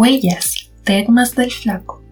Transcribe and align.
Huellas, 0.00 0.70
Termas 0.82 1.34
del 1.34 1.50
Flaco. 1.50 2.02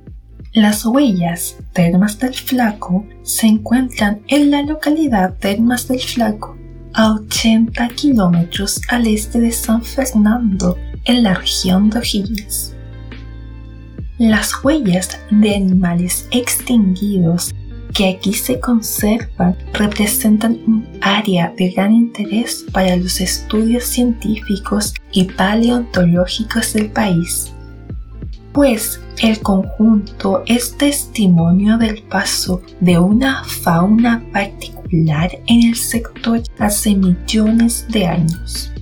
Las 0.53 0.85
huellas 0.85 1.57
Termas 1.73 2.19
del 2.19 2.35
Flaco 2.35 3.07
se 3.23 3.47
encuentran 3.47 4.21
en 4.29 4.51
la 4.51 4.61
localidad 4.61 5.39
Termas 5.39 5.89
del 5.89 6.03
Flaco, 6.03 6.55
a 6.93 7.15
80 7.15 7.89
kilómetros 7.97 8.79
al 8.91 9.07
este 9.07 9.41
de 9.41 9.51
San 9.51 9.83
Fernando, 9.83 10.77
en 11.07 11.23
la 11.23 11.33
región 11.33 11.89
de 11.89 12.01
O'Higgins. 12.01 12.75
Las 14.19 14.53
huellas 14.63 15.19
de 15.31 15.57
animales 15.57 16.29
extinguidos 16.31 17.55
que 17.95 18.11
aquí 18.11 18.35
se 18.35 18.61
conservan 18.61 19.57
representan 19.73 20.61
un 20.67 20.87
área 21.01 21.55
de 21.57 21.71
gran 21.71 21.95
interés 21.95 22.67
para 22.71 22.95
los 22.97 23.19
estudios 23.23 23.85
científicos 23.85 24.93
y 25.11 25.25
paleontológicos 25.25 26.75
del 26.75 26.91
país 26.91 27.55
pues 28.53 29.01
el 29.23 29.41
conjunto 29.41 30.43
es 30.47 30.77
testimonio 30.77 31.77
del 31.79 32.03
paso 32.03 32.63
de 32.81 32.99
una 32.99 33.45
fauna 33.45 34.25
particular 34.33 35.31
en 35.47 35.69
el 35.69 35.77
sector 35.77 36.43
hace 36.59 36.95
millones 36.95 37.87
de 37.89 38.07
años. 38.07 38.73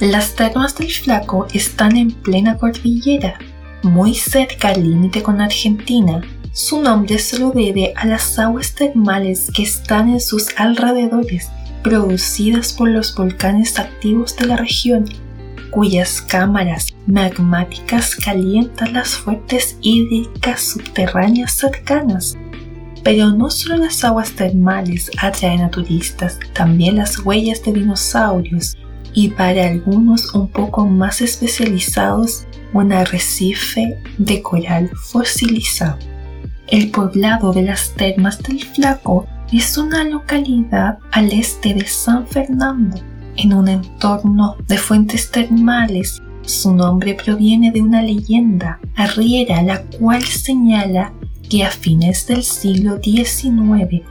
Las 0.00 0.34
termas 0.34 0.76
del 0.76 0.90
Flaco 0.90 1.46
están 1.52 1.96
en 1.96 2.10
plena 2.10 2.56
cordillera, 2.56 3.38
muy 3.82 4.14
cerca 4.14 4.68
al 4.68 4.82
límite 4.82 5.22
con 5.22 5.40
Argentina. 5.40 6.22
Su 6.52 6.80
nombre 6.80 7.18
se 7.18 7.38
lo 7.38 7.50
debe 7.50 7.92
a 7.96 8.06
las 8.06 8.38
aguas 8.38 8.74
termales 8.74 9.50
que 9.54 9.62
están 9.62 10.08
en 10.08 10.20
sus 10.20 10.48
alrededores, 10.56 11.50
producidas 11.82 12.72
por 12.72 12.88
los 12.88 13.14
volcanes 13.14 13.78
activos 13.78 14.36
de 14.36 14.46
la 14.46 14.56
región 14.56 15.04
cuyas 15.70 16.20
cámaras 16.22 16.94
magmáticas 17.06 18.16
calientan 18.16 18.92
las 18.92 19.16
fuentes 19.16 19.76
hídricas 19.80 20.60
subterráneas 20.60 21.52
cercanas. 21.52 22.36
Pero 23.02 23.30
no 23.30 23.50
solo 23.50 23.76
las 23.76 24.04
aguas 24.04 24.32
termales 24.32 25.10
atraen 25.18 25.62
a 25.62 25.70
turistas, 25.70 26.38
también 26.52 26.96
las 26.96 27.18
huellas 27.18 27.62
de 27.64 27.72
dinosaurios 27.72 28.76
y 29.14 29.28
para 29.28 29.66
algunos 29.66 30.34
un 30.34 30.48
poco 30.48 30.86
más 30.86 31.20
especializados 31.20 32.46
un 32.72 32.92
arrecife 32.92 33.98
de 34.18 34.42
coral 34.42 34.90
fosilizado. 34.94 35.98
El 36.68 36.90
poblado 36.90 37.52
de 37.52 37.62
las 37.62 37.94
termas 37.94 38.40
del 38.42 38.64
Flaco 38.64 39.26
es 39.52 39.76
una 39.76 40.04
localidad 40.04 40.98
al 41.10 41.32
este 41.32 41.74
de 41.74 41.86
San 41.86 42.26
Fernando, 42.26 43.00
en 43.42 43.54
un 43.54 43.68
entorno 43.68 44.56
de 44.68 44.76
fuentes 44.76 45.30
termales. 45.30 46.22
Su 46.42 46.74
nombre 46.74 47.14
proviene 47.14 47.70
de 47.70 47.80
una 47.80 48.02
leyenda 48.02 48.80
arriera 48.96 49.62
la 49.62 49.82
cual 49.82 50.22
señala 50.22 51.12
que 51.48 51.64
a 51.64 51.70
fines 51.70 52.26
del 52.26 52.42
siglo 52.42 53.00
XIX, 53.02 54.02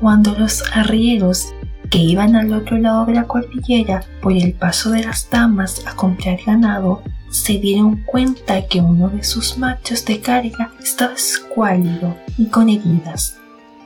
cuando 0.00 0.34
los 0.38 0.64
arrieros 0.72 1.52
que 1.90 1.98
iban 1.98 2.36
al 2.36 2.52
otro 2.52 2.78
lado 2.78 3.04
de 3.04 3.14
la 3.14 3.26
cordillera 3.26 4.02
por 4.22 4.32
el 4.32 4.54
paso 4.54 4.90
de 4.90 5.04
las 5.04 5.28
damas 5.28 5.84
a 5.86 5.94
comprar 5.94 6.38
ganado, 6.46 7.02
se 7.30 7.58
dieron 7.58 8.02
cuenta 8.04 8.66
que 8.66 8.80
uno 8.80 9.08
de 9.08 9.22
sus 9.22 9.58
machos 9.58 10.04
de 10.04 10.20
carga 10.20 10.72
estaba 10.82 11.14
escuálido 11.14 12.16
y 12.38 12.46
con 12.46 12.68
heridas, 12.68 13.38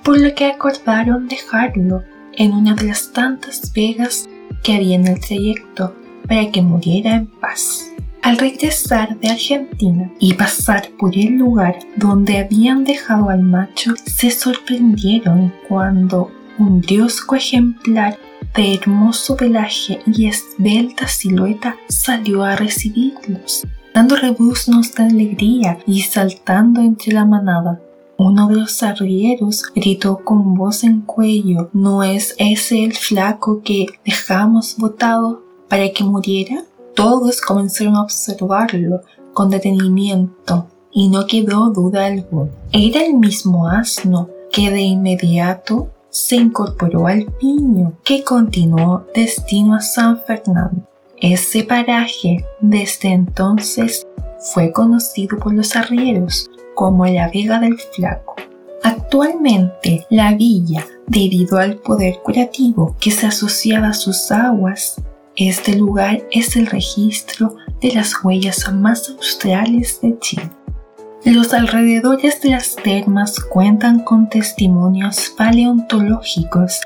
por 0.02 0.20
lo 0.20 0.34
que 0.34 0.46
acordaron 0.46 1.26
dejarlo 1.28 2.04
en 2.36 2.52
una 2.52 2.74
de 2.74 2.84
las 2.84 3.12
tantas 3.12 3.72
vegas 3.72 4.28
que 4.64 4.74
había 4.74 4.96
en 4.96 5.06
el 5.06 5.20
trayecto 5.20 5.94
para 6.26 6.50
que 6.50 6.62
muriera 6.62 7.14
en 7.14 7.26
paz. 7.26 7.90
Al 8.22 8.38
regresar 8.38 9.20
de 9.20 9.28
Argentina 9.28 10.10
y 10.18 10.32
pasar 10.32 10.88
por 10.98 11.14
el 11.14 11.34
lugar 11.36 11.78
donde 11.94 12.38
habían 12.38 12.82
dejado 12.82 13.28
al 13.28 13.42
macho, 13.42 13.92
se 14.06 14.30
sorprendieron 14.30 15.52
cuando 15.68 16.32
un 16.58 16.80
briosco 16.80 17.36
ejemplar 17.36 18.18
de 18.56 18.74
hermoso 18.74 19.36
pelaje 19.36 20.00
y 20.06 20.26
esbelta 20.26 21.06
silueta 21.06 21.76
salió 21.88 22.44
a 22.44 22.56
recibirlos, 22.56 23.66
dando 23.92 24.16
rebuznos 24.16 24.94
de 24.94 25.02
alegría 25.02 25.78
y 25.86 26.00
saltando 26.00 26.80
entre 26.80 27.12
la 27.12 27.26
manada. 27.26 27.80
Uno 28.16 28.46
de 28.48 28.56
los 28.56 28.82
arrieros 28.84 29.64
gritó 29.74 30.20
con 30.22 30.54
voz 30.54 30.84
en 30.84 31.00
cuello, 31.00 31.68
¿no 31.72 32.04
es 32.04 32.34
ese 32.38 32.84
el 32.84 32.92
flaco 32.92 33.60
que 33.62 33.86
dejamos 34.04 34.76
botado 34.78 35.42
para 35.68 35.90
que 35.90 36.04
muriera? 36.04 36.64
Todos 36.94 37.40
comenzaron 37.40 37.96
a 37.96 38.02
observarlo 38.02 39.00
con 39.32 39.50
detenimiento 39.50 40.68
y 40.92 41.08
no 41.08 41.26
quedó 41.26 41.70
duda 41.70 42.06
alguna. 42.06 42.50
Era 42.70 43.04
el 43.04 43.14
mismo 43.14 43.66
asno 43.66 44.28
que 44.52 44.70
de 44.70 44.82
inmediato 44.82 45.90
se 46.08 46.36
incorporó 46.36 47.08
al 47.08 47.24
piño 47.24 47.94
que 48.04 48.22
continuó 48.22 49.06
destino 49.12 49.74
a 49.74 49.80
San 49.80 50.20
Fernando. 50.24 50.86
Ese 51.20 51.64
paraje 51.64 52.44
desde 52.60 53.08
entonces 53.08 54.06
fue 54.52 54.70
conocido 54.70 55.36
por 55.38 55.52
los 55.52 55.74
arrieros 55.74 56.48
como 56.74 57.06
la 57.06 57.28
Vega 57.28 57.58
del 57.58 57.78
Flaco. 57.78 58.36
Actualmente, 58.82 60.06
la 60.10 60.34
villa, 60.34 60.86
debido 61.06 61.58
al 61.58 61.76
poder 61.76 62.18
curativo 62.22 62.96
que 63.00 63.10
se 63.10 63.26
asociaba 63.26 63.88
a 63.88 63.94
sus 63.94 64.30
aguas, 64.30 64.96
este 65.36 65.74
lugar 65.74 66.22
es 66.30 66.56
el 66.56 66.66
registro 66.66 67.56
de 67.80 67.92
las 67.92 68.12
huellas 68.22 68.72
más 68.72 69.08
australes 69.08 70.00
de 70.00 70.18
Chile. 70.18 70.50
Los 71.24 71.54
alrededores 71.54 72.42
de 72.42 72.50
las 72.50 72.76
termas 72.76 73.40
cuentan 73.40 74.00
con 74.00 74.28
testimonios 74.28 75.32
paleontológicos 75.36 76.82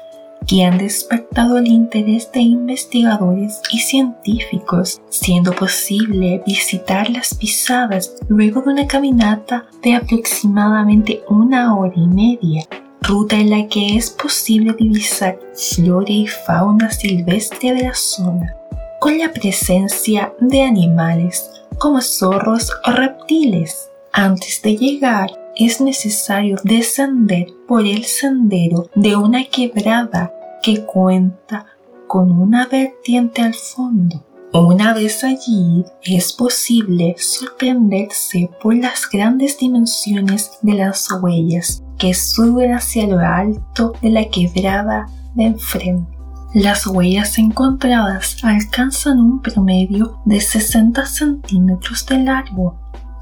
que 0.46 0.64
han 0.64 0.78
despertado 0.78 1.58
el 1.58 1.66
interés 1.68 2.30
de 2.32 2.40
investigadores 2.40 3.60
y 3.72 3.78
científicos, 3.78 5.00
siendo 5.08 5.52
posible 5.52 6.42
visitar 6.46 7.10
las 7.10 7.34
pisadas 7.34 8.14
luego 8.28 8.62
de 8.62 8.70
una 8.70 8.86
caminata 8.86 9.66
de 9.82 9.94
aproximadamente 9.94 11.22
una 11.28 11.76
hora 11.76 11.94
y 11.96 12.06
media, 12.06 12.64
ruta 13.02 13.36
en 13.36 13.50
la 13.50 13.66
que 13.68 13.96
es 13.96 14.10
posible 14.10 14.74
divisar 14.78 15.38
flora 15.54 16.10
y 16.10 16.26
fauna 16.26 16.90
silvestre 16.90 17.74
de 17.74 17.82
la 17.84 17.94
zona, 17.94 18.54
con 19.00 19.18
la 19.18 19.32
presencia 19.32 20.32
de 20.40 20.62
animales 20.62 21.50
como 21.78 22.00
zorros 22.00 22.72
o 22.84 22.90
reptiles. 22.90 23.90
Antes 24.12 24.60
de 24.62 24.76
llegar, 24.76 25.30
es 25.58 25.80
necesario 25.80 26.56
descender 26.62 27.48
por 27.66 27.84
el 27.84 28.04
sendero 28.04 28.88
de 28.94 29.16
una 29.16 29.44
quebrada 29.44 30.32
que 30.62 30.84
cuenta 30.84 31.66
con 32.06 32.30
una 32.30 32.66
vertiente 32.66 33.42
al 33.42 33.54
fondo. 33.54 34.24
Una 34.52 34.94
vez 34.94 35.24
allí 35.24 35.84
es 36.02 36.32
posible 36.32 37.16
sorprenderse 37.18 38.48
por 38.62 38.74
las 38.74 39.08
grandes 39.10 39.58
dimensiones 39.58 40.52
de 40.62 40.72
las 40.72 41.06
huellas 41.20 41.82
que 41.98 42.14
suben 42.14 42.72
hacia 42.72 43.06
lo 43.06 43.18
alto 43.18 43.92
de 44.00 44.08
la 44.08 44.24
quebrada 44.30 45.06
de 45.34 45.44
enfrente. 45.44 46.18
Las 46.54 46.86
huellas 46.86 47.36
encontradas 47.36 48.38
alcanzan 48.42 49.20
un 49.20 49.42
promedio 49.42 50.18
de 50.24 50.40
60 50.40 51.04
centímetros 51.04 52.06
de 52.06 52.18
largo. 52.24 52.74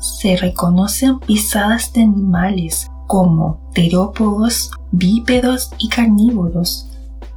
Se 0.07 0.37
reconocen 0.37 1.19
pisadas 1.19 1.93
de 1.93 2.03
animales 2.03 2.89
como 3.07 3.61
terópodos, 3.75 4.71
bípedos 4.93 5.71
y 5.79 5.89
carnívoros, 5.89 6.89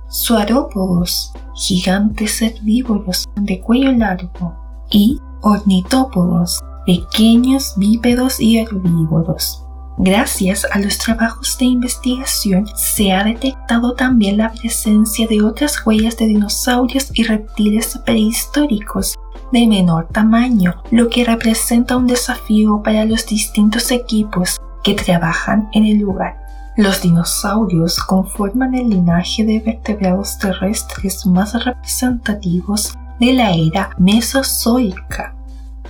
suarópodos, 0.09 1.33
gigantes 1.55 2.41
herbívoros 2.41 3.25
de 3.35 3.59
cuello 3.59 3.91
largo, 3.91 4.55
y 4.91 5.19
ornitópodos, 5.41 6.59
pequeños 6.85 7.73
bípedos 7.77 8.39
y 8.39 8.59
herbívoros. 8.59 9.63
Gracias 9.97 10.65
a 10.71 10.79
los 10.79 10.97
trabajos 10.97 11.57
de 11.57 11.65
investigación 11.65 12.65
se 12.75 13.11
ha 13.11 13.23
detectado 13.23 13.93
también 13.95 14.37
la 14.37 14.51
presencia 14.51 15.27
de 15.27 15.41
otras 15.41 15.85
huellas 15.85 16.15
de 16.17 16.27
dinosaurios 16.27 17.11
y 17.13 17.23
reptiles 17.23 17.99
prehistóricos 18.05 19.15
de 19.51 19.67
menor 19.67 20.07
tamaño, 20.07 20.81
lo 20.91 21.09
que 21.09 21.25
representa 21.25 21.97
un 21.97 22.07
desafío 22.07 22.81
para 22.83 23.05
los 23.05 23.25
distintos 23.25 23.91
equipos 23.91 24.59
que 24.83 24.93
trabajan 24.93 25.69
en 25.73 25.85
el 25.85 25.99
lugar. 25.99 26.37
Los 26.77 27.01
dinosaurios 27.01 27.99
conforman 27.99 28.75
el 28.75 28.89
linaje 28.89 29.43
de 29.43 29.59
vertebrados 29.59 30.37
terrestres 30.37 31.25
más 31.25 31.53
representativos 31.65 32.93
de 33.19 33.33
la 33.33 33.51
era 33.51 33.89
mesozoica 33.97 35.35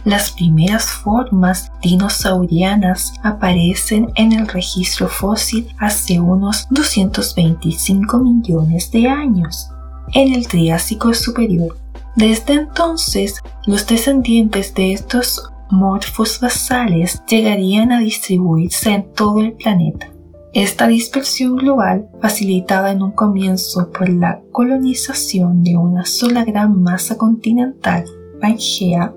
las 0.05 0.31
primeras 0.31 0.85
formas 0.85 1.71
dinosaurianas 1.81 3.13
aparecen 3.21 4.09
en 4.15 4.31
el 4.31 4.47
registro 4.47 5.09
fósil 5.09 5.67
hace 5.77 6.19
unos 6.19 6.67
225 6.69 8.17
millones 8.19 8.91
de 8.91 9.07
años, 9.07 9.69
en 10.13 10.33
el 10.33 10.47
Triásico 10.47 11.13
superior. 11.13 11.77
Desde 12.15 12.53
entonces, 12.53 13.41
los 13.65 13.87
descendientes 13.87 14.73
de 14.73 14.93
estos 14.93 15.51
morfos 15.69 16.39
basales 16.39 17.23
llegarían 17.27 17.91
a 17.91 17.99
distribuirse 17.99 18.91
en 18.91 19.13
todo 19.13 19.39
el 19.39 19.53
planeta. 19.53 20.11
Esta 20.53 20.87
dispersión 20.87 21.57
global, 21.57 22.09
facilitada 22.21 22.91
en 22.91 23.03
un 23.03 23.11
comienzo 23.11 23.91
por 23.91 24.09
la 24.09 24.41
colonización 24.51 25.63
de 25.63 25.77
una 25.77 26.05
sola 26.05 26.43
gran 26.43 26.81
masa 26.81 27.17
continental, 27.17 28.05
Pangea, 28.41 29.13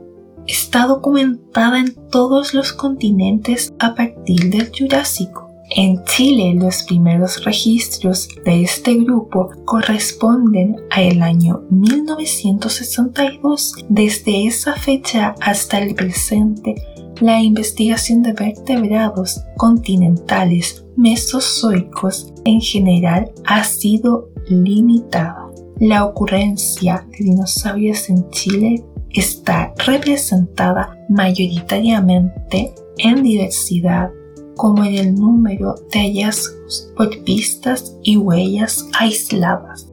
está 0.46 0.86
documentada 0.86 1.78
en 1.78 1.94
todos 2.10 2.52
los 2.52 2.74
continentes 2.74 3.72
a 3.78 3.94
partir 3.94 4.50
del 4.50 4.70
Jurásico. 4.76 5.41
En 5.74 6.04
Chile 6.04 6.54
los 6.54 6.82
primeros 6.82 7.42
registros 7.44 8.28
de 8.44 8.62
este 8.62 8.94
grupo 8.96 9.48
corresponden 9.64 10.76
al 10.90 11.22
año 11.22 11.62
1962. 11.70 13.86
Desde 13.88 14.46
esa 14.46 14.74
fecha 14.74 15.34
hasta 15.40 15.78
el 15.78 15.94
presente, 15.94 16.74
la 17.20 17.40
investigación 17.40 18.22
de 18.22 18.34
vertebrados 18.34 19.40
continentales 19.56 20.84
mesozoicos 20.96 22.34
en 22.44 22.60
general 22.60 23.32
ha 23.46 23.64
sido 23.64 24.28
limitada. 24.48 25.48
La 25.80 26.04
ocurrencia 26.04 27.06
de 27.12 27.24
dinosaurios 27.24 28.10
en 28.10 28.28
Chile 28.28 28.84
está 29.08 29.72
representada 29.86 30.98
mayoritariamente 31.08 32.74
en 32.98 33.22
diversidad 33.22 34.10
como 34.56 34.84
en 34.84 34.94
el 34.94 35.14
número 35.14 35.74
de 35.92 36.00
hallazgos 36.00 36.90
por 36.96 37.22
pistas 37.24 37.96
y 38.02 38.16
huellas 38.16 38.86
aisladas. 38.98 39.88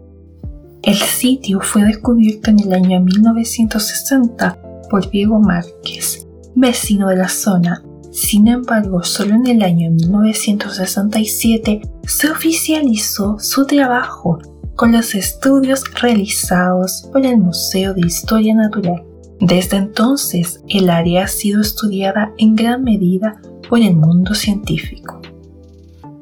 El 0.82 0.96
sitio 0.96 1.60
fue 1.62 1.84
descubierto 1.84 2.52
en 2.52 2.60
el 2.60 2.74
año 2.74 3.02
1960 3.02 4.62
por 4.90 5.10
Diego 5.10 5.40
Márquez, 5.40 6.28
vecino 6.56 7.10
de 7.10 7.18
la 7.18 7.30
zona. 7.30 7.84
Sin 8.12 8.48
embargo, 8.48 9.04
solo 9.04 9.36
en 9.36 9.48
el 9.48 9.62
año 9.62 9.92
1967 9.92 11.82
se 12.08 12.32
oficializó 12.32 13.38
su 13.40 13.66
trabajo 13.66 14.40
con 14.76 14.94
los 14.94 15.14
estudios 15.14 15.84
realizados 16.02 17.08
por 17.12 17.26
el 17.26 17.38
Museo 17.38 17.94
de 17.94 18.02
Historia 18.02 18.56
Natural. 18.56 19.04
Desde 19.42 19.78
entonces, 19.78 20.64
el 20.70 20.90
área 20.90 21.26
ha 21.26 21.28
sido 21.28 21.62
estudiada 21.62 22.34
en 22.38 22.56
gran 22.56 22.84
medida 22.84 23.42
por 23.70 23.80
el 23.80 23.96
mundo 23.96 24.34
científico. 24.34 25.22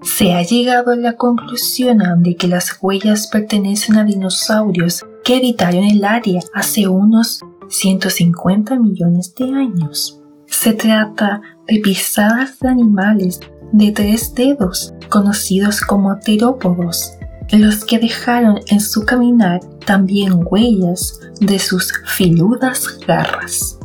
Se 0.03 0.33
ha 0.33 0.43
llegado 0.43 0.91
a 0.91 0.95
la 0.95 1.13
conclusión 1.13 1.99
de 2.21 2.35
que 2.35 2.47
las 2.47 2.77
huellas 2.81 3.27
pertenecen 3.27 3.97
a 3.97 4.03
dinosaurios 4.03 5.05
que 5.23 5.37
habitaron 5.37 5.83
el 5.83 6.03
área 6.05 6.41
hace 6.53 6.87
unos 6.87 7.39
150 7.69 8.77
millones 8.79 9.33
de 9.35 9.45
años. 9.45 10.21
Se 10.45 10.73
trata 10.73 11.41
de 11.67 11.79
pisadas 11.79 12.59
de 12.59 12.69
animales 12.69 13.39
de 13.71 13.91
tres 13.91 14.33
dedos, 14.33 14.93
conocidos 15.09 15.81
como 15.81 16.17
terópodos, 16.19 17.13
los 17.51 17.83
que 17.85 17.99
dejaron 17.99 18.59
en 18.67 18.79
su 18.79 19.05
caminar 19.05 19.59
también 19.85 20.39
huellas 20.49 21.19
de 21.39 21.59
sus 21.59 21.91
filudas 22.05 22.99
garras. 23.05 23.77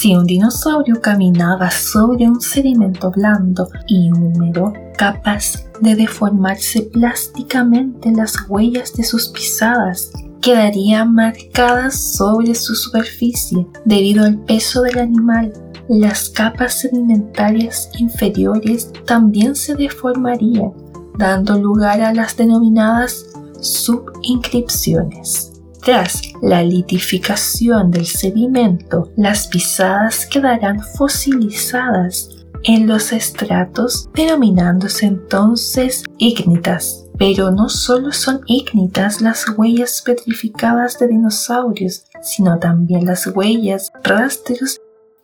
Si 0.00 0.16
un 0.16 0.24
dinosaurio 0.24 0.98
caminaba 0.98 1.70
sobre 1.70 2.26
un 2.26 2.40
sedimento 2.40 3.10
blando 3.10 3.68
y 3.86 4.10
húmedo, 4.10 4.72
capaz 4.96 5.66
de 5.82 5.94
deformarse 5.94 6.84
plásticamente 6.90 8.10
las 8.10 8.34
huellas 8.48 8.94
de 8.94 9.04
sus 9.04 9.28
pisadas 9.28 10.10
quedarían 10.40 11.12
marcadas 11.12 12.16
sobre 12.16 12.54
su 12.54 12.74
superficie 12.74 13.66
debido 13.84 14.24
al 14.24 14.38
peso 14.38 14.80
del 14.80 15.00
animal. 15.00 15.52
Las 15.90 16.30
capas 16.30 16.80
sedimentarias 16.80 17.90
inferiores 17.98 18.90
también 19.04 19.54
se 19.54 19.74
deformarían 19.74 20.72
dando 21.18 21.58
lugar 21.58 22.00
a 22.00 22.14
las 22.14 22.38
denominadas 22.38 23.26
subinscripciones. 23.60 25.49
Tras 25.82 26.20
la 26.42 26.62
litificación 26.62 27.90
del 27.90 28.06
sedimento, 28.06 29.10
las 29.16 29.46
pisadas 29.46 30.26
quedarán 30.26 30.80
fosilizadas 30.80 32.28
en 32.64 32.86
los 32.86 33.12
estratos, 33.12 34.10
denominándose 34.14 35.06
entonces 35.06 36.04
ígnitas. 36.18 37.06
Pero 37.18 37.50
no 37.50 37.68
solo 37.68 38.12
son 38.12 38.40
ígnitas 38.46 39.20
las 39.20 39.46
huellas 39.56 40.02
petrificadas 40.04 40.98
de 40.98 41.08
dinosaurios, 41.08 42.04
sino 42.22 42.58
también 42.58 43.06
las 43.06 43.26
huellas, 43.26 43.90
rastros 44.02 44.80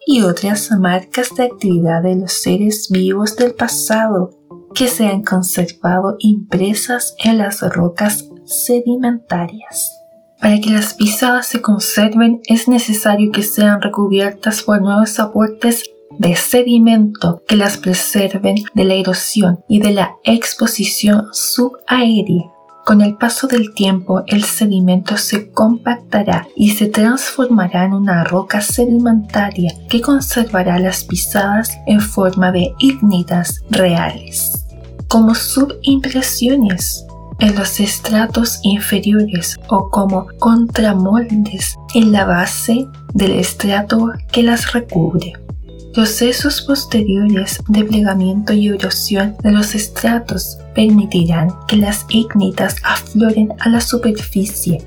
y 0.06 0.22
otras 0.22 0.70
marcas 0.72 1.34
de 1.36 1.44
actividad 1.44 2.02
de 2.02 2.16
los 2.16 2.32
seres 2.32 2.88
vivos 2.90 3.36
del 3.36 3.54
pasado 3.54 4.30
que 4.74 4.88
se 4.88 5.06
han 5.06 5.22
conservado 5.22 6.16
impresas 6.18 7.14
en 7.24 7.38
las 7.38 7.60
rocas 7.62 8.26
sedimentarias. 8.44 10.05
Para 10.40 10.60
que 10.60 10.70
las 10.70 10.94
pisadas 10.94 11.46
se 11.46 11.62
conserven 11.62 12.40
es 12.46 12.68
necesario 12.68 13.32
que 13.32 13.42
sean 13.42 13.80
recubiertas 13.80 14.62
por 14.62 14.80
nuevos 14.82 15.18
aportes 15.18 15.84
de 16.18 16.36
sedimento 16.36 17.42
que 17.46 17.56
las 17.56 17.76
preserven 17.78 18.56
de 18.74 18.84
la 18.84 18.94
erosión 18.94 19.60
y 19.68 19.80
de 19.80 19.92
la 19.92 20.16
exposición 20.24 21.26
subaérea. 21.32 22.52
Con 22.84 23.00
el 23.00 23.16
paso 23.16 23.48
del 23.48 23.74
tiempo, 23.74 24.22
el 24.28 24.44
sedimento 24.44 25.16
se 25.16 25.50
compactará 25.50 26.46
y 26.54 26.70
se 26.70 26.86
transformará 26.86 27.84
en 27.84 27.94
una 27.94 28.22
roca 28.22 28.60
sedimentaria 28.60 29.72
que 29.88 30.00
conservará 30.00 30.78
las 30.78 31.02
pisadas 31.02 31.76
en 31.86 32.00
forma 32.00 32.52
de 32.52 32.74
ignitas 32.78 33.64
reales 33.70 34.66
como 35.08 35.34
subimpresiones 35.34 37.05
en 37.40 37.54
los 37.54 37.80
estratos 37.80 38.60
inferiores 38.62 39.58
o 39.68 39.90
como 39.90 40.26
contramoldes 40.38 41.76
en 41.94 42.12
la 42.12 42.24
base 42.24 42.86
del 43.14 43.32
estrato 43.32 44.12
que 44.32 44.42
las 44.42 44.72
recubre. 44.72 45.32
Procesos 45.92 46.60
posteriores 46.62 47.60
de 47.68 47.84
plegamiento 47.84 48.52
y 48.52 48.68
erosión 48.68 49.34
de 49.42 49.52
los 49.52 49.74
estratos 49.74 50.58
permitirán 50.74 51.48
que 51.66 51.76
las 51.76 52.04
ignitas 52.10 52.76
afloren 52.82 53.54
a 53.60 53.70
la 53.70 53.80
superficie 53.80 54.82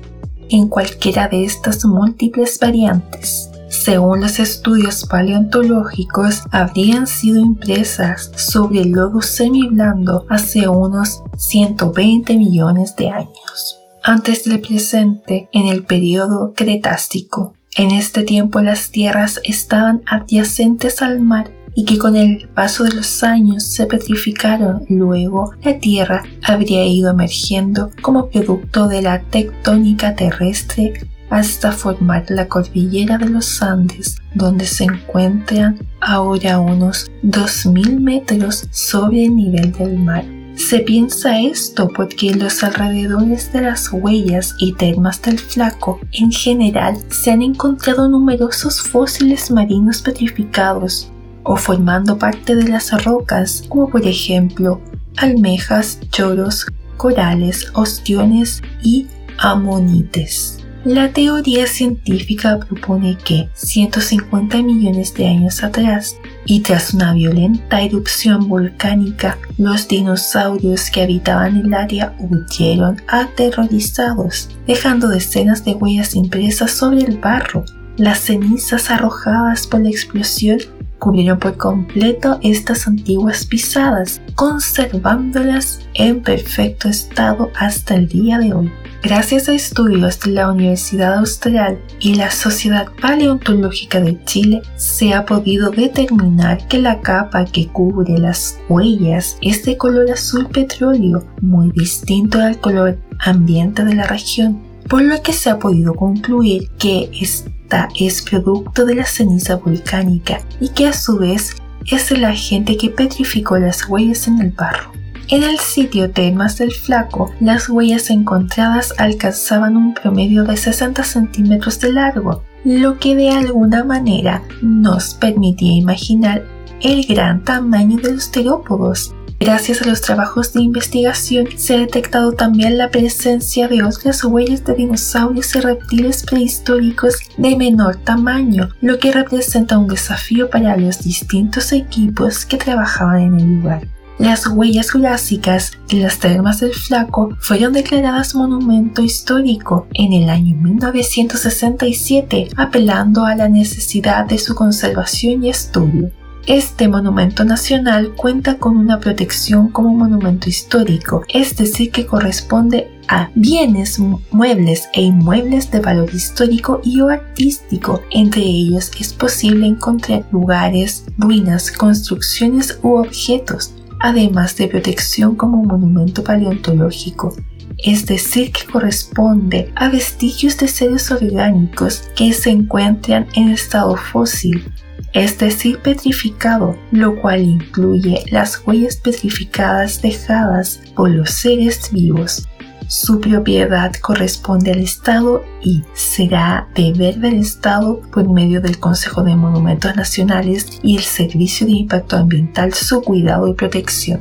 en 0.50 0.68
cualquiera 0.68 1.28
de 1.28 1.44
estas 1.44 1.84
múltiples 1.84 2.58
variantes 2.60 3.49
según 3.80 4.20
los 4.20 4.38
estudios 4.38 5.06
paleontológicos, 5.06 6.42
habrían 6.50 7.06
sido 7.06 7.40
impresas 7.40 8.30
sobre 8.36 8.82
el 8.82 8.90
lodo 8.90 9.22
semiblando 9.22 10.26
hace 10.28 10.68
unos 10.68 11.22
120 11.38 12.36
millones 12.36 12.94
de 12.96 13.08
años. 13.08 13.80
Antes 14.02 14.44
del 14.44 14.60
presente, 14.60 15.48
en 15.52 15.66
el 15.66 15.84
periodo 15.84 16.52
Cretácico, 16.54 17.54
en 17.74 17.90
este 17.92 18.22
tiempo 18.22 18.60
las 18.60 18.90
tierras 18.90 19.40
estaban 19.44 20.02
adyacentes 20.06 21.00
al 21.00 21.20
mar 21.20 21.50
y 21.74 21.86
que 21.86 21.96
con 21.96 22.16
el 22.16 22.48
paso 22.48 22.84
de 22.84 22.92
los 22.92 23.22
años 23.22 23.64
se 23.64 23.86
petrificaron. 23.86 24.84
Luego, 24.88 25.52
la 25.62 25.78
Tierra 25.78 26.24
habría 26.42 26.84
ido 26.84 27.10
emergiendo 27.10 27.90
como 28.02 28.28
producto 28.28 28.88
de 28.88 29.02
la 29.02 29.20
tectónica 29.22 30.14
terrestre 30.16 30.92
hasta 31.30 31.72
formar 31.72 32.26
la 32.28 32.48
cordillera 32.48 33.16
de 33.16 33.28
los 33.28 33.62
Andes, 33.62 34.16
donde 34.34 34.66
se 34.66 34.84
encuentran 34.84 35.78
ahora 36.00 36.58
unos 36.58 37.10
2.000 37.22 38.00
metros 38.00 38.66
sobre 38.70 39.24
el 39.24 39.36
nivel 39.36 39.72
del 39.72 39.98
mar. 39.98 40.24
Se 40.56 40.80
piensa 40.80 41.40
esto 41.40 41.88
porque 41.88 42.34
los 42.34 42.62
alrededores 42.62 43.52
de 43.52 43.62
las 43.62 43.90
huellas 43.92 44.54
y 44.58 44.74
termas 44.74 45.22
del 45.22 45.38
flaco 45.38 46.00
en 46.12 46.30
general 46.30 46.98
se 47.08 47.30
han 47.30 47.40
encontrado 47.40 48.08
numerosos 48.08 48.82
fósiles 48.82 49.50
marinos 49.50 50.02
petrificados 50.02 51.10
o 51.44 51.56
formando 51.56 52.18
parte 52.18 52.54
de 52.54 52.68
las 52.68 52.92
rocas 53.04 53.64
como 53.68 53.88
por 53.88 54.06
ejemplo 54.06 54.82
almejas, 55.16 55.98
choros, 56.10 56.66
corales, 56.98 57.70
ostiones 57.74 58.62
y 58.82 59.06
amonites. 59.38 60.59
La 60.84 61.12
teoría 61.12 61.66
científica 61.66 62.58
propone 62.58 63.18
que 63.18 63.50
150 63.52 64.62
millones 64.62 65.12
de 65.12 65.26
años 65.26 65.62
atrás, 65.62 66.16
y 66.46 66.60
tras 66.60 66.94
una 66.94 67.12
violenta 67.12 67.82
erupción 67.82 68.48
volcánica, 68.48 69.36
los 69.58 69.86
dinosaurios 69.88 70.90
que 70.90 71.02
habitaban 71.02 71.58
el 71.58 71.74
área 71.74 72.16
huyeron 72.18 72.96
aterrorizados, 73.08 74.48
dejando 74.66 75.08
decenas 75.08 75.62
de 75.66 75.74
huellas 75.74 76.14
impresas 76.14 76.70
sobre 76.70 77.02
el 77.02 77.18
barro. 77.18 77.62
Las 77.98 78.20
cenizas 78.20 78.90
arrojadas 78.90 79.66
por 79.66 79.82
la 79.82 79.90
explosión 79.90 80.60
cubrieron 81.00 81.40
por 81.40 81.56
completo 81.56 82.38
estas 82.42 82.86
antiguas 82.86 83.44
pisadas, 83.44 84.20
conservándolas 84.36 85.80
en 85.94 86.22
perfecto 86.22 86.88
estado 86.88 87.50
hasta 87.58 87.96
el 87.96 88.06
día 88.06 88.38
de 88.38 88.54
hoy. 88.54 88.70
Gracias 89.02 89.48
a 89.48 89.54
estudios 89.54 90.20
de 90.20 90.32
la 90.32 90.52
Universidad 90.52 91.14
Austral 91.14 91.80
y 92.00 92.16
la 92.16 92.30
Sociedad 92.30 92.86
Paleontológica 93.00 93.98
de 93.98 94.22
Chile, 94.24 94.60
se 94.76 95.14
ha 95.14 95.24
podido 95.24 95.70
determinar 95.70 96.68
que 96.68 96.78
la 96.78 97.00
capa 97.00 97.46
que 97.46 97.68
cubre 97.68 98.18
las 98.18 98.58
huellas 98.68 99.38
es 99.40 99.64
de 99.64 99.78
color 99.78 100.10
azul 100.10 100.46
petróleo, 100.48 101.24
muy 101.40 101.70
distinto 101.70 102.40
al 102.40 102.60
color 102.60 102.98
ambiente 103.18 103.84
de 103.86 103.94
la 103.94 104.06
región, 104.06 104.69
por 104.90 105.02
lo 105.02 105.22
que 105.22 105.32
se 105.32 105.48
ha 105.48 105.58
podido 105.58 105.94
concluir 105.94 106.68
que 106.76 107.08
esta 107.18 107.88
es 107.98 108.22
producto 108.22 108.84
de 108.84 108.96
la 108.96 109.06
ceniza 109.06 109.56
volcánica 109.56 110.40
y 110.60 110.70
que 110.70 110.88
a 110.88 110.92
su 110.92 111.16
vez 111.16 111.54
es 111.90 112.10
el 112.10 112.24
agente 112.24 112.76
que 112.76 112.90
petrificó 112.90 113.56
las 113.56 113.88
huellas 113.88 114.26
en 114.26 114.40
el 114.40 114.50
barro. 114.50 114.90
En 115.28 115.44
el 115.44 115.58
sitio 115.60 116.10
Temas 116.10 116.58
del 116.58 116.72
Flaco, 116.72 117.32
las 117.38 117.68
huellas 117.68 118.10
encontradas 118.10 118.92
alcanzaban 118.98 119.76
un 119.76 119.94
promedio 119.94 120.42
de 120.42 120.56
60 120.56 121.04
centímetros 121.04 121.78
de 121.78 121.92
largo, 121.92 122.42
lo 122.64 122.98
que 122.98 123.14
de 123.14 123.30
alguna 123.30 123.84
manera 123.84 124.42
nos 124.60 125.14
permitía 125.14 125.72
imaginar 125.72 126.44
el 126.80 127.06
gran 127.06 127.44
tamaño 127.44 127.98
de 127.98 128.14
los 128.14 128.32
terópodos. 128.32 129.14
Gracias 129.42 129.80
a 129.80 129.86
los 129.86 130.02
trabajos 130.02 130.52
de 130.52 130.60
investigación 130.60 131.48
se 131.56 131.74
ha 131.74 131.78
detectado 131.78 132.32
también 132.32 132.76
la 132.76 132.90
presencia 132.90 133.68
de 133.68 133.82
otras 133.82 134.22
huellas 134.22 134.66
de 134.66 134.74
dinosaurios 134.74 135.54
y 135.54 135.60
reptiles 135.60 136.24
prehistóricos 136.24 137.16
de 137.38 137.56
menor 137.56 137.96
tamaño, 137.96 138.68
lo 138.82 138.98
que 138.98 139.12
representa 139.12 139.78
un 139.78 139.88
desafío 139.88 140.50
para 140.50 140.76
los 140.76 141.02
distintos 141.02 141.72
equipos 141.72 142.44
que 142.44 142.58
trabajaban 142.58 143.22
en 143.22 143.40
el 143.40 143.54
lugar. 143.54 143.88
Las 144.18 144.46
huellas 144.46 144.90
jurásicas 144.90 145.72
de 145.88 146.00
las 146.00 146.18
termas 146.18 146.60
del 146.60 146.74
Flaco 146.74 147.34
fueron 147.40 147.72
declaradas 147.72 148.34
monumento 148.34 149.00
histórico 149.00 149.86
en 149.94 150.12
el 150.12 150.28
año 150.28 150.54
1967, 150.54 152.50
apelando 152.58 153.24
a 153.24 153.34
la 153.34 153.48
necesidad 153.48 154.26
de 154.26 154.36
su 154.36 154.54
conservación 154.54 155.44
y 155.44 155.48
estudio. 155.48 156.10
Este 156.50 156.88
monumento 156.88 157.44
nacional 157.44 158.12
cuenta 158.16 158.58
con 158.58 158.76
una 158.76 158.98
protección 158.98 159.68
como 159.68 159.94
monumento 159.94 160.48
histórico, 160.48 161.22
es 161.28 161.56
decir, 161.56 161.92
que 161.92 162.06
corresponde 162.06 162.90
a 163.06 163.30
bienes 163.36 164.00
muebles 164.32 164.88
e 164.92 165.00
inmuebles 165.00 165.70
de 165.70 165.78
valor 165.78 166.12
histórico 166.12 166.80
y 166.82 167.02
o 167.02 167.08
artístico. 167.08 168.02
Entre 168.10 168.42
ellos 168.42 168.90
es 168.98 169.12
posible 169.12 169.68
encontrar 169.68 170.26
lugares, 170.32 171.04
ruinas, 171.18 171.70
construcciones 171.70 172.80
u 172.82 172.96
objetos 172.96 173.72
además 174.00 174.56
de 174.56 174.66
protección 174.66 175.36
como 175.36 175.62
monumento 175.62 176.24
paleontológico, 176.24 177.36
es 177.78 178.06
decir, 178.06 178.50
que 178.50 178.64
corresponde 178.64 179.72
a 179.76 179.88
vestigios 179.88 180.58
de 180.58 180.66
seres 180.66 181.12
orgánicos 181.12 182.10
que 182.16 182.32
se 182.32 182.50
encuentran 182.50 183.28
en 183.34 183.50
estado 183.50 183.94
fósil, 183.94 184.72
es 185.12 185.38
decir, 185.38 185.78
petrificado, 185.80 186.78
lo 186.92 187.20
cual 187.20 187.42
incluye 187.42 188.24
las 188.30 188.62
huellas 188.66 188.96
petrificadas 188.96 190.02
dejadas 190.02 190.80
por 190.94 191.10
los 191.10 191.30
seres 191.30 191.90
vivos. 191.92 192.46
Su 192.86 193.20
propiedad 193.20 193.94
corresponde 194.00 194.72
al 194.72 194.80
Estado 194.80 195.44
y 195.62 195.84
será 195.94 196.68
deber 196.74 197.18
del 197.18 197.34
Estado 197.34 198.00
por 198.12 198.28
medio 198.28 198.60
del 198.60 198.80
Consejo 198.80 199.22
de 199.22 199.36
Monumentos 199.36 199.94
Nacionales 199.94 200.80
y 200.82 200.96
el 200.96 201.02
Servicio 201.02 201.66
de 201.66 201.72
Impacto 201.72 202.16
Ambiental 202.16 202.72
su 202.74 203.02
cuidado 203.02 203.46
y 203.48 203.54
protección. 203.54 204.20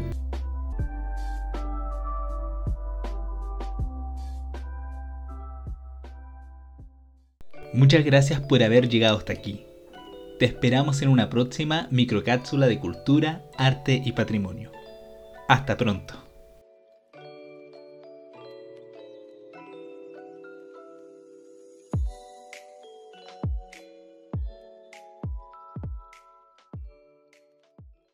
Muchas 7.74 8.04
gracias 8.04 8.40
por 8.40 8.62
haber 8.64 8.90
llegado 8.90 9.18
hasta 9.18 9.34
aquí. 9.34 9.69
Te 10.40 10.46
esperamos 10.46 11.02
en 11.02 11.10
una 11.10 11.30
próxima 11.30 11.90
microcápsula 11.92 12.68
de 12.68 12.80
cultura, 12.80 13.44
arte 13.58 14.02
y 14.06 14.14
patrimonio. 14.14 14.72
Hasta 15.50 15.76
pronto. 15.76 16.29